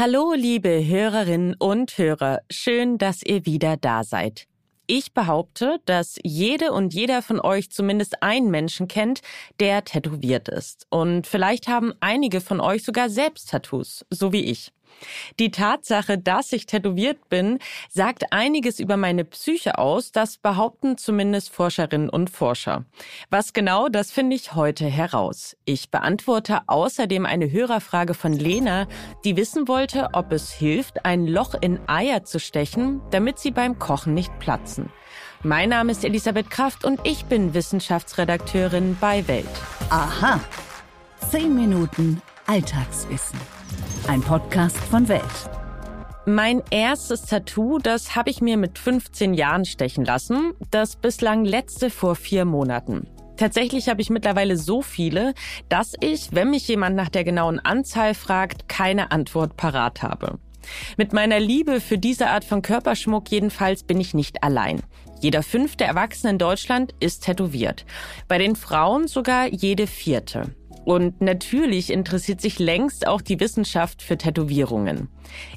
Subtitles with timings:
[0.00, 2.42] Hallo, liebe Hörerinnen und Hörer.
[2.52, 4.46] Schön, dass ihr wieder da seid.
[4.86, 9.22] Ich behaupte, dass jede und jeder von euch zumindest einen Menschen kennt,
[9.58, 10.86] der tätowiert ist.
[10.88, 14.70] Und vielleicht haben einige von euch sogar selbst Tattoos, so wie ich.
[15.38, 17.58] Die Tatsache, dass ich tätowiert bin,
[17.88, 22.84] sagt einiges über meine Psyche aus, das behaupten zumindest Forscherinnen und Forscher.
[23.30, 25.56] Was genau, das finde ich heute heraus.
[25.64, 28.86] Ich beantworte außerdem eine Hörerfrage von Lena,
[29.24, 33.78] die wissen wollte, ob es hilft, ein Loch in Eier zu stechen, damit sie beim
[33.78, 34.90] Kochen nicht platzen.
[35.42, 39.46] Mein Name ist Elisabeth Kraft und ich bin Wissenschaftsredakteurin bei Welt.
[39.90, 40.40] Aha.
[41.30, 43.38] Zehn Minuten Alltagswissen.
[44.06, 45.22] Ein Podcast von Welt.
[46.26, 50.52] Mein erstes Tattoo, das habe ich mir mit 15 Jahren stechen lassen.
[50.70, 53.06] Das bislang letzte vor vier Monaten.
[53.38, 55.32] Tatsächlich habe ich mittlerweile so viele,
[55.68, 60.38] dass ich, wenn mich jemand nach der genauen Anzahl fragt, keine Antwort parat habe.
[60.96, 64.82] Mit meiner Liebe für diese Art von Körperschmuck jedenfalls bin ich nicht allein.
[65.20, 67.86] Jeder fünfte Erwachsene in Deutschland ist tätowiert.
[68.26, 70.54] Bei den Frauen sogar jede vierte.
[70.88, 75.08] Und natürlich interessiert sich längst auch die Wissenschaft für Tätowierungen.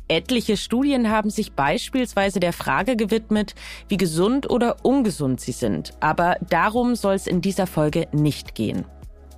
[0.09, 3.55] Etliche Studien haben sich beispielsweise der Frage gewidmet,
[3.87, 5.93] wie gesund oder ungesund sie sind.
[6.02, 8.83] Aber darum soll es in dieser Folge nicht gehen.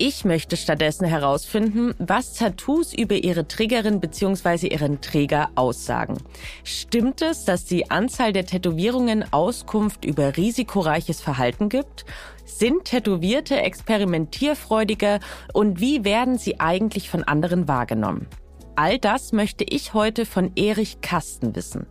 [0.06, 4.68] Ich möchte stattdessen herausfinden, was Tattoos über ihre Trägerin bzw.
[4.68, 6.18] ihren Träger aussagen.
[6.66, 12.04] Stimmt es, dass die Anzahl der Tätowierungen Auskunft über risikoreiches Verhalten gibt?
[12.44, 15.22] Sind Tätowierte experimentierfreudiger
[15.54, 18.28] und wie werden sie eigentlich von anderen wahrgenommen?
[18.76, 21.86] All das möchte ich heute von Erich Kasten wissen.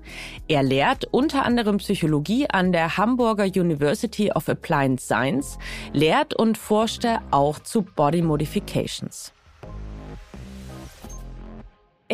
[0.49, 5.59] Er lehrt unter anderem Psychologie an der Hamburger University of Applied Science,
[5.93, 9.33] lehrt und forschte auch zu Body Modifications.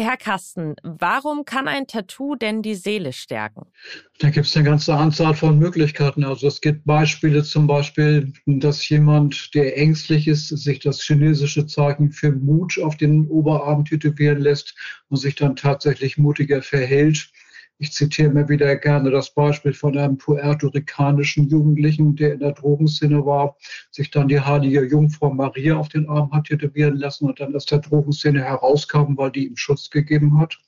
[0.01, 3.67] Herr Kasten, warum kann ein Tattoo denn die Seele stärken?
[4.21, 6.23] Da gibt es eine ganze Anzahl von Möglichkeiten.
[6.23, 12.13] Also es gibt Beispiele zum Beispiel, dass jemand, der ängstlich ist, sich das chinesische Zeichen
[12.13, 14.77] für Mut auf den Oberarm tätowieren lässt
[15.09, 17.31] und sich dann tatsächlich mutiger verhält.
[17.81, 23.25] Ich zitiere mir wieder gerne das Beispiel von einem puerto-ricanischen Jugendlichen, der in der Drogenszene
[23.25, 23.57] war,
[23.93, 27.67] sich dann die heilige Jungfrau Maria auf den Arm hat tätowieren lassen und dann aus
[27.67, 30.59] der Drogenszene herauskam, weil die ihm Schutz gegeben hat.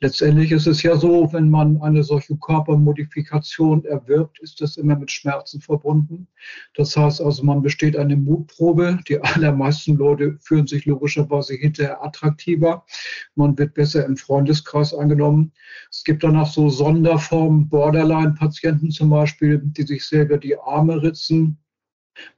[0.00, 5.10] Letztendlich ist es ja so, wenn man eine solche Körpermodifikation erwirbt, ist das immer mit
[5.10, 6.28] Schmerzen verbunden.
[6.74, 9.00] Das heißt also, man besteht eine Mutprobe.
[9.08, 12.84] Die allermeisten Leute fühlen sich logischerweise hinterher attraktiver.
[13.34, 15.52] Man wird besser im Freundeskreis angenommen.
[15.90, 21.58] Es gibt dann auch so Sonderformen, Borderline-Patienten zum Beispiel, die sich selber die Arme ritzen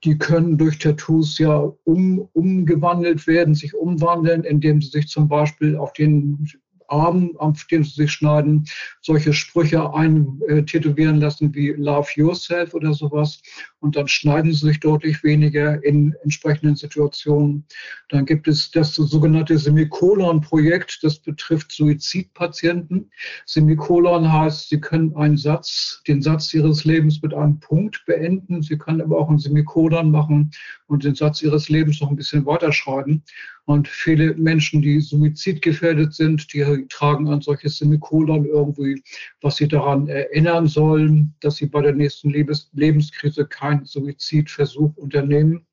[0.05, 5.77] die können durch Tattoos ja um, umgewandelt werden, sich umwandeln, indem sie sich zum Beispiel
[5.77, 6.47] auf den
[6.91, 8.67] Arm, auf dem sie sich schneiden,
[9.01, 13.41] solche Sprüche eintätowieren lassen wie Love Yourself oder sowas.
[13.81, 17.65] Und dann schneiden sie sich deutlich weniger in entsprechenden Situationen.
[18.11, 23.11] Dann gibt es das sogenannte Semikolon-Projekt, das betrifft Suizidpatienten.
[23.47, 28.63] Semikolon heißt, sie können einen Satz, den Satz ihres Lebens mit einem Punkt beenden.
[28.63, 30.51] Sie können aber auch ein Semikolon machen
[30.87, 33.23] und den Satz ihres Lebens noch ein bisschen weiterschreiben.
[33.71, 39.01] Und viele Menschen, die suizidgefährdet sind, die tragen ein solches Semikolon irgendwie,
[39.43, 45.65] was sie daran erinnern sollen, dass sie bei der nächsten Lebens Lebenskrise keinen Suizidversuch unternehmen.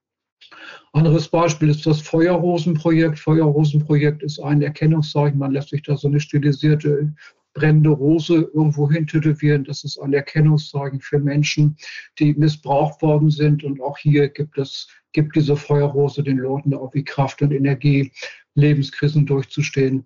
[0.93, 3.17] Anderes Beispiel ist das Feuerrosenprojekt.
[3.17, 5.39] Feuerrosenprojekt ist ein Erkennungszeichen.
[5.39, 7.15] Man lässt sich da so eine stilisierte
[7.57, 9.63] brennende Rose irgendwo hin tätowieren.
[9.63, 11.75] Das ist ein Erkennungszeichen für Menschen,
[12.19, 13.63] die missbraucht worden sind.
[13.63, 18.11] Und auch hier gibt es gibt diese Feuerrose den Leuten auch wie Kraft und Energie,
[18.53, 20.05] Lebenskrisen durchzustehen.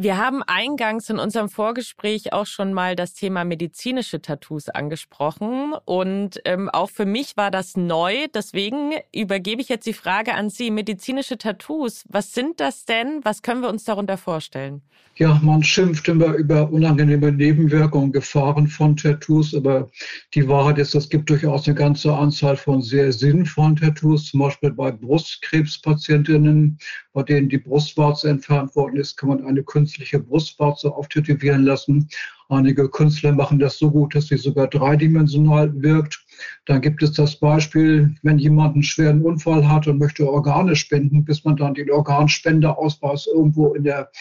[0.00, 5.74] Wir haben eingangs in unserem Vorgespräch auch schon mal das Thema medizinische Tattoos angesprochen.
[5.86, 8.28] Und ähm, auch für mich war das neu.
[8.32, 10.70] Deswegen übergebe ich jetzt die Frage an Sie.
[10.70, 13.22] Medizinische Tattoos, was sind das denn?
[13.24, 14.82] Was können wir uns darunter vorstellen?
[15.16, 19.52] Ja, man schimpft immer über unangenehme Nebenwirkungen, Gefahren von Tattoos.
[19.52, 19.90] Aber
[20.32, 24.26] die Wahrheit ist, es gibt durchaus eine ganze Anzahl von sehr sinnvollen Tattoos.
[24.26, 26.78] Zum Beispiel bei Brustkrebspatientinnen,
[27.18, 32.08] bei denen die Brustwarze entfernt worden ist, kann man eine künstliche Brustwarze auftätowieren lassen.
[32.48, 36.24] Einige Künstler machen das so gut, dass sie sogar dreidimensional wirkt.
[36.66, 41.24] Dann gibt es das Beispiel, wenn jemand einen schweren Unfall hat und möchte Organe spenden,
[41.24, 44.12] bis man dann den Organspenderausweis irgendwo in der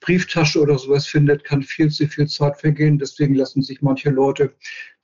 [0.00, 2.98] Brieftasche oder sowas findet, kann viel zu viel Zeit vergehen.
[2.98, 4.54] Deswegen lassen sich manche Leute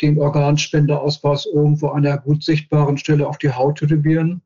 [0.00, 4.40] den Organspenderausweis irgendwo an einer gut sichtbaren Stelle auf die Haut tätowieren.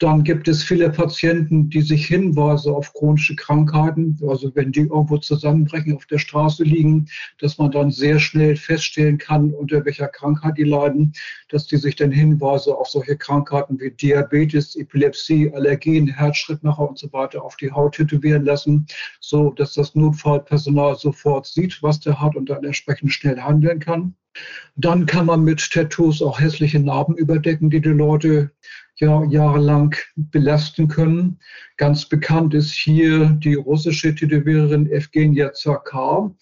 [0.00, 5.18] Dann gibt es viele Patienten, die sich Hinweise auf chronische Krankheiten, also wenn die irgendwo
[5.18, 7.06] zusammenbrechen, auf der Straße liegen,
[7.38, 11.12] dass man dann sehr schnell feststellen kann, unter welcher Krankheit die leiden,
[11.50, 17.12] dass die sich dann Hinweise auf solche Krankheiten wie Diabetes, Epilepsie, Allergien, Herzschrittmacher und so
[17.12, 18.86] weiter auf die Haut tätowieren lassen,
[19.20, 24.14] so dass das Notfallpersonal sofort sieht, was der hat und dann entsprechend schnell handeln kann.
[24.76, 28.52] Dann kann man mit Tattoos auch hässliche Narben überdecken, die die Leute
[29.00, 31.38] ja, jahrelang belasten können.
[31.76, 36.34] Ganz bekannt ist hier die russische Tätowiererin Evgenia Zakar,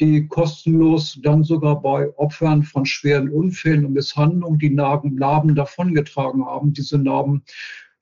[0.00, 6.44] die kostenlos dann sogar bei Opfern von schweren Unfällen und Misshandlungen die Narben, Narben davongetragen
[6.44, 6.72] haben.
[6.72, 7.44] Diese Narben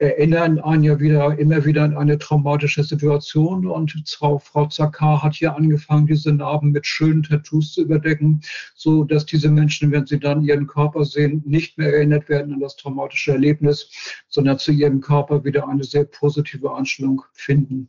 [0.04, 3.66] erinnern einen ja wieder, immer wieder an eine traumatische Situation.
[3.66, 8.42] Und Frau, Zakar hat hier angefangen, diese Narben mit schönen Tattoos zu überdecken,
[8.74, 12.60] so dass diese Menschen, wenn sie dann ihren Körper sehen, nicht mehr erinnert werden an
[12.60, 13.90] das traumatische Erlebnis,
[14.28, 17.88] sondern zu ihrem Körper wieder eine sehr positive Einstellung finden.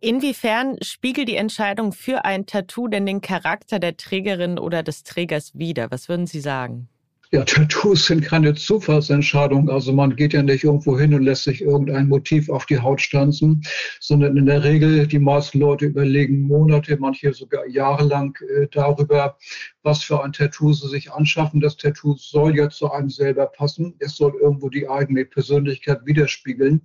[0.00, 5.58] Inwiefern spiegelt die Entscheidung für ein Tattoo denn den Charakter der Trägerin oder des Trägers
[5.58, 5.90] wider?
[5.90, 6.88] Was würden Sie sagen?
[7.32, 9.70] Ja, Tattoos sind keine Zufallsentscheidung.
[9.70, 13.00] Also man geht ja nicht irgendwo hin und lässt sich irgendein Motiv auf die Haut
[13.00, 13.62] stanzen,
[14.00, 19.38] sondern in der Regel, die meisten Leute überlegen Monate, manche sogar jahrelang äh, darüber,
[19.84, 21.60] was für ein Tattoo sie sich anschaffen.
[21.60, 23.94] Das Tattoo soll ja zu einem selber passen.
[24.00, 26.80] Es soll irgendwo die eigene Persönlichkeit widerspiegeln.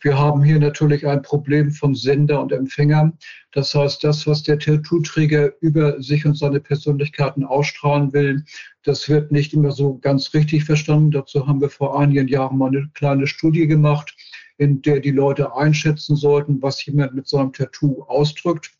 [0.00, 3.12] Wir haben hier natürlich ein Problem von Sender und Empfänger.
[3.54, 8.44] Das heißt, das, was der Tattoo-Träger über sich und seine Persönlichkeiten ausstrahlen will,
[8.82, 11.12] das wird nicht immer so ganz richtig verstanden.
[11.12, 14.14] Dazu haben wir vor einigen Jahren mal eine kleine Studie gemacht
[14.56, 18.72] in der die Leute einschätzen sollten, was jemand mit seinem Tattoo ausdrückt.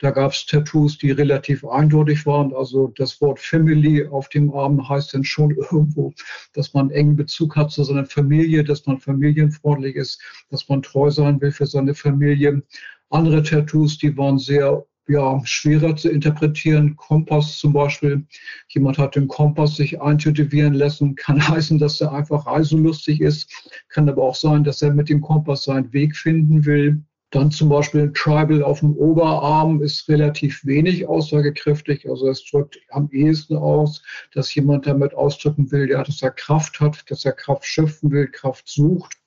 [0.00, 2.52] Da gab es Tattoos, die relativ eindeutig waren.
[2.52, 6.12] Also das Wort Family auf dem Arm heißt dann schon irgendwo,
[6.54, 11.10] dass man engen Bezug hat zu seiner Familie, dass man familienfreundlich ist, dass man treu
[11.10, 12.62] sein will für seine Familie.
[13.10, 16.96] Andere Tattoos, die waren sehr ja, schwerer zu interpretieren.
[16.96, 18.24] Kompass zum Beispiel.
[18.68, 21.16] Jemand hat den Kompass sich eintätowieren lassen.
[21.16, 23.52] Kann heißen, dass er einfach reiselustig ist.
[23.88, 27.02] Kann aber auch sein, dass er mit dem Kompass seinen Weg finden will.
[27.32, 32.08] Dann zum Beispiel Tribal auf dem Oberarm ist relativ wenig aussagekräftig.
[32.08, 34.02] Also es drückt am ehesten aus,
[34.32, 38.26] dass jemand damit ausdrücken will, ja, dass er Kraft hat, dass er Kraft schöpfen will,
[38.26, 39.19] Kraft sucht.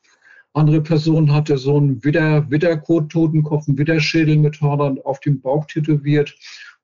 [0.53, 6.35] Andere Person hatte so einen Widder, Widderkot-Totenkopf, einen Widderschädel mit Hörnern auf dem Bauch tätowiert.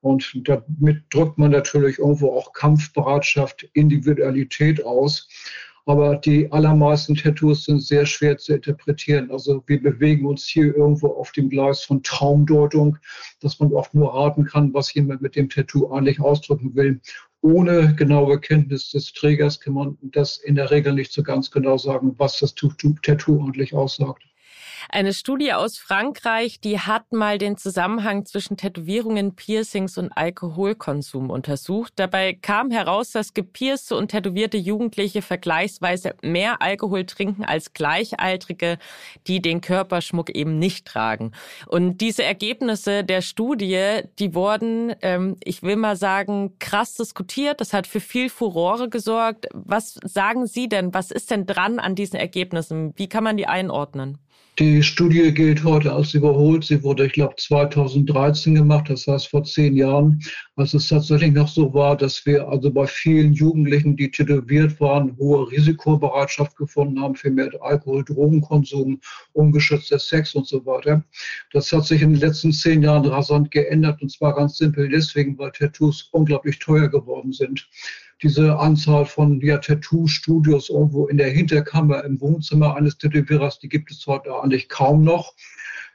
[0.02, 5.28] Und damit drückt man natürlich irgendwo auch Kampfbereitschaft, Individualität aus.
[5.86, 9.32] Aber die allermeisten Tattoos sind sehr schwer zu interpretieren.
[9.32, 12.98] Also wir bewegen uns hier irgendwo auf dem Gleis von Traumdeutung,
[13.42, 17.02] dass man oft nur raten kann, was jemand mit dem Tattoo eigentlich ausdrücken will
[17.42, 21.78] ohne genaue Kenntnis des Trägers kann man das in der Regel nicht so ganz genau
[21.78, 24.24] sagen, was das Tattoo eigentlich aussagt.
[24.88, 31.94] Eine Studie aus Frankreich, die hat mal den Zusammenhang zwischen Tätowierungen, Piercings und Alkoholkonsum untersucht.
[31.98, 38.78] Dabei kam heraus, dass gepierste und tätowierte Jugendliche vergleichsweise mehr Alkohol trinken als Gleichaltrige,
[39.28, 41.34] die den Körperschmuck eben nicht tragen.
[41.68, 47.60] Und diese Ergebnisse der Studie, die wurden, ähm, ich will mal sagen, krass diskutiert.
[47.62, 49.48] Das hat für viel Furore gesorgt.
[49.54, 50.94] Was sagen Sie denn?
[50.94, 52.94] Was ist denn dran an diesen Ergebnissen?
[52.96, 54.18] Wie kann man die einordnen?
[54.60, 56.66] Die Studie gilt heute als überholt.
[56.66, 60.22] Sie wurde, ich glaube, 2013 gemacht, das heißt vor zehn Jahren,
[60.58, 65.16] als es tatsächlich noch so war, dass wir also bei vielen Jugendlichen, die tätowiert waren,
[65.16, 69.00] hohe Risikobereitschaft gefunden haben für mehr Alkohol, Drogenkonsum,
[69.32, 71.06] ungeschützter Sex und so weiter.
[71.54, 75.38] Das hat sich in den letzten zehn Jahren rasant geändert und zwar ganz simpel deswegen,
[75.38, 77.66] weil Tattoos unglaublich teuer geworden sind
[78.22, 83.92] diese Anzahl von ja, Tattoo-Studios irgendwo in der Hinterkammer im Wohnzimmer eines Tätowierers, die gibt
[83.92, 85.34] es heute eigentlich kaum noch.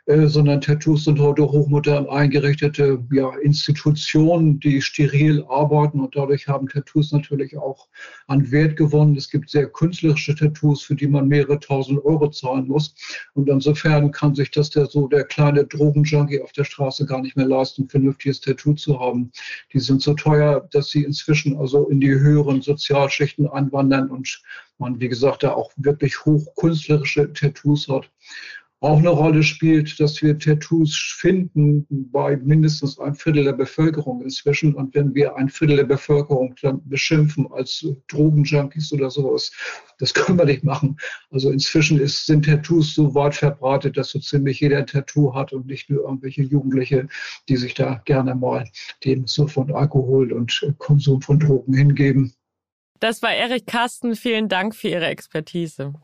[0.06, 6.68] Äh, sondern Tattoos sind heute hochmodern eingerichtete ja, Institutionen, die steril arbeiten und dadurch haben
[6.68, 7.88] Tattoos natürlich auch
[8.26, 9.16] an Wert gewonnen.
[9.16, 12.94] Es gibt sehr künstlerische Tattoos, für die man mehrere tausend Euro zahlen muss.
[13.32, 17.37] Und insofern kann sich das der so der kleine Drogenjunkie auf der Straße gar nicht
[17.38, 19.32] mehr leisten, ein vernünftiges Tattoo zu haben.
[19.73, 24.42] Die sind so teuer, dass sie inzwischen also in die höheren Sozialschichten anwandern und
[24.78, 28.11] man, wie gesagt, da auch wirklich hochkünstlerische Tattoos hat
[28.85, 34.75] auch eine Rolle spielt, dass wir Tattoos finden bei mindestens ein Viertel der Bevölkerung inzwischen.
[34.75, 39.53] Und wenn wir ein Viertel der Bevölkerung dann beschimpfen als Drogenjunkies oder sowas,
[39.99, 40.99] das können wir nicht machen.
[41.31, 45.55] Also inzwischen ist, sind Tattoos so weit verbreitet, dass so ziemlich jeder ein Tattoo hat
[45.55, 47.09] und nicht nur irgendwelche Jugendliche,
[47.49, 48.69] die sich da gerne mal
[49.03, 52.35] dem so von Alkohol und Konsum von Drogen hingeben.
[53.00, 54.14] Das war Erik Carsten.
[54.14, 55.95] Vielen Dank für Ihre Expertise.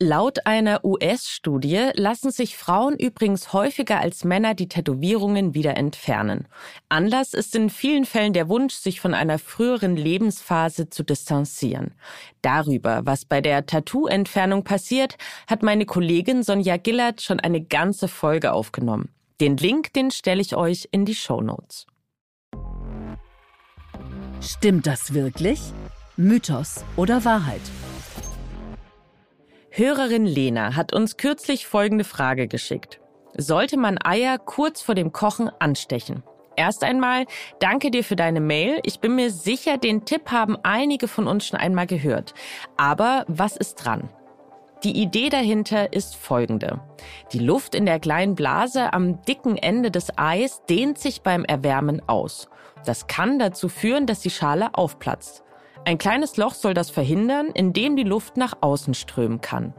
[0.00, 6.46] Laut einer US-Studie lassen sich Frauen übrigens häufiger als Männer die Tätowierungen wieder entfernen.
[6.88, 11.94] Anlass ist in vielen Fällen der Wunsch, sich von einer früheren Lebensphase zu distanzieren.
[12.42, 15.16] Darüber, was bei der Tattoo-Entfernung passiert,
[15.48, 19.10] hat meine Kollegin Sonja Gillert schon eine ganze Folge aufgenommen.
[19.40, 21.86] Den Link, den stelle ich euch in die Show Notes.
[24.40, 25.60] Stimmt das wirklich?
[26.16, 27.60] Mythos oder Wahrheit?
[29.78, 33.00] Hörerin Lena hat uns kürzlich folgende Frage geschickt.
[33.36, 36.24] Sollte man Eier kurz vor dem Kochen anstechen?
[36.56, 37.26] Erst einmal
[37.60, 38.80] danke dir für deine Mail.
[38.82, 42.34] Ich bin mir sicher, den Tipp haben einige von uns schon einmal gehört.
[42.76, 44.08] Aber was ist dran?
[44.82, 46.80] Die Idee dahinter ist folgende.
[47.32, 52.02] Die Luft in der kleinen Blase am dicken Ende des Eis dehnt sich beim Erwärmen
[52.08, 52.48] aus.
[52.84, 55.44] Das kann dazu führen, dass die Schale aufplatzt.
[55.88, 59.72] Ein kleines Loch soll das verhindern, indem die Luft nach außen strömen kann.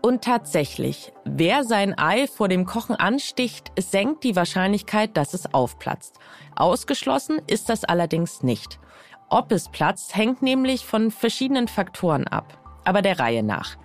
[0.00, 6.18] Und tatsächlich, wer sein Ei vor dem Kochen ansticht, senkt die Wahrscheinlichkeit, dass es aufplatzt.
[6.56, 8.80] Ausgeschlossen ist das allerdings nicht.
[9.28, 12.58] Ob es platzt, hängt nämlich von verschiedenen Faktoren ab.
[12.86, 13.76] Aber der Reihe nach.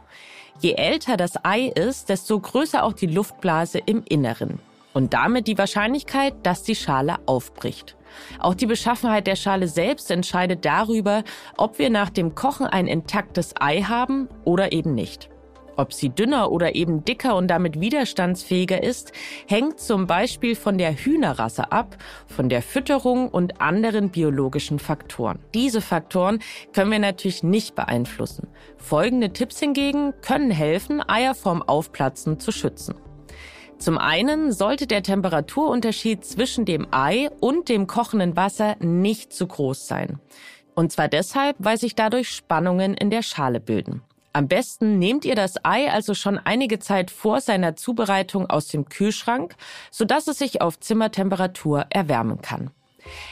[0.61, 4.61] Je älter das Ei ist, desto größer auch die Luftblase im Inneren.
[4.93, 7.96] Und damit die Wahrscheinlichkeit, dass die Schale aufbricht.
[8.39, 11.23] Auch die Beschaffenheit der Schale selbst entscheidet darüber,
[11.57, 15.29] ob wir nach dem Kochen ein intaktes Ei haben oder eben nicht.
[15.77, 19.11] Ob sie dünner oder eben dicker und damit widerstandsfähiger ist,
[19.47, 25.37] hängt zum Beispiel von der Hühnerrasse ab, von der Fütterung und anderen biologischen Faktoren.
[25.53, 26.39] Diese Faktoren
[26.73, 28.47] können wir natürlich nicht beeinflussen.
[28.77, 32.95] Folgende Tipps hingegen können helfen, Eier vorm Aufplatzen zu schützen.
[33.79, 39.87] Zum einen sollte der Temperaturunterschied zwischen dem Ei und dem kochenden Wasser nicht zu groß
[39.87, 40.19] sein.
[40.73, 44.01] Und zwar deshalb, weil sich dadurch Spannungen in der Schale bilden.
[44.33, 48.87] Am besten nehmt ihr das Ei also schon einige Zeit vor seiner Zubereitung aus dem
[48.87, 49.55] Kühlschrank,
[49.89, 52.71] sodass es sich auf Zimmertemperatur erwärmen kann.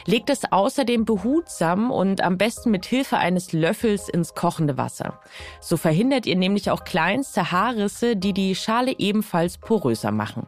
[0.06, 5.20] Legt es außerdem behutsam und am besten mit Hilfe eines Löffels ins kochende Wasser.
[5.60, 10.46] So verhindert ihr nämlich auch kleinste Haarrisse, die die Schale ebenfalls poröser machen.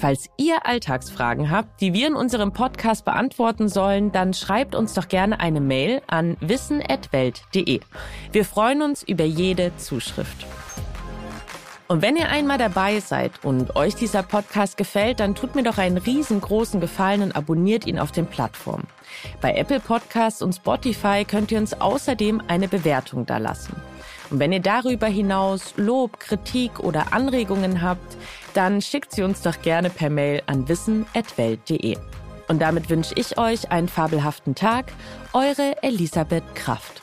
[0.00, 5.08] Falls ihr Alltagsfragen habt, die wir in unserem Podcast beantworten sollen, dann schreibt uns doch
[5.08, 7.80] gerne eine Mail an wissen.welt.de.
[8.32, 10.46] Wir freuen uns über jede Zuschrift.
[11.90, 15.76] Und wenn ihr einmal dabei seid und euch dieser Podcast gefällt, dann tut mir doch
[15.76, 18.86] einen riesengroßen Gefallen und abonniert ihn auf den Plattformen.
[19.40, 23.74] Bei Apple Podcasts und Spotify könnt ihr uns außerdem eine Bewertung dalassen.
[24.30, 28.16] Und wenn ihr darüber hinaus Lob, Kritik oder Anregungen habt,
[28.54, 31.96] dann schickt sie uns doch gerne per Mail an wissen.welt.de.
[32.46, 34.92] Und damit wünsche ich euch einen fabelhaften Tag.
[35.32, 37.02] Eure Elisabeth Kraft.